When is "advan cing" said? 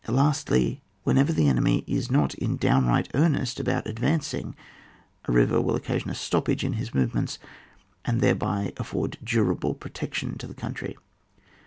3.85-4.55